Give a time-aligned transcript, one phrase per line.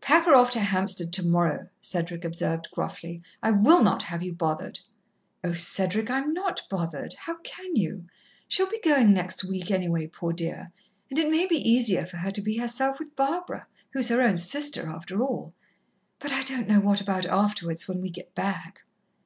[0.00, 3.20] "Pack her off to Hampstead tomorrow," Cedric observed gruffly.
[3.42, 4.80] "I will not have you bothered."
[5.44, 6.10] "Oh, Cedric!
[6.10, 8.06] I'm not bothered how can you?
[8.48, 10.72] She'll be going next week, anyway, poor dear,
[11.10, 14.38] and it may be easier for her to be herself with Barbara, who's her own
[14.38, 15.52] sister, after all.
[16.18, 18.84] But I don't know what about afterwards when we get back."